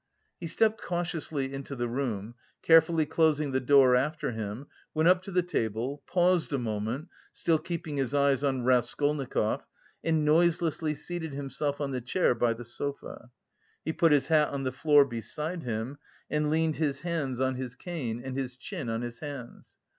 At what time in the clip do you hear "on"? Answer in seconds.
8.43-8.63, 11.79-11.91, 14.49-14.63, 17.39-17.53, 18.89-19.03